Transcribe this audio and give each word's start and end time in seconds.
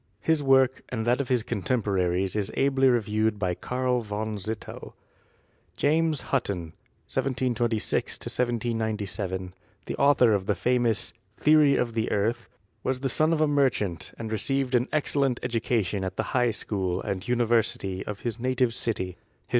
His 0.21 0.41
work 0.41 0.81
and 0.89 1.05
that 1.05 1.21
of 1.21 1.29
his 1.29 1.43
contemporaries 1.43 2.35
is 2.35 2.51
ably 2.57 2.89
reviewed 2.89 3.37
by 3.37 3.53
Karl 3.53 4.01
von 4.01 4.35
Zittell. 4.39 4.95
James 5.77 6.21
Hutton 6.33 6.73
(1726 7.05 8.15
1797), 8.15 9.53
the 9.85 9.95
author 9.97 10.33
of 10.33 10.47
the 10.47 10.55
famous 10.55 11.13
"Theory 11.37 11.75
of 11.75 11.93
the 11.93 12.09
Earth," 12.09 12.49
was 12.83 13.01
the 13.01 13.09
son 13.09 13.31
of 13.31 13.41
a 13.41 13.47
merchant 13.47 14.11
and 14.17 14.31
received 14.31 14.73
an 14.73 14.87
excellent 14.91 15.39
education 15.43 16.03
at 16.03 16.15
the 16.17 16.23
High 16.33 16.49
School 16.49 16.99
and 17.03 17.27
University 17.27 18.03
of 18.03 18.21
his 18.21 18.39
native 18.39 18.73
city. 18.73 19.17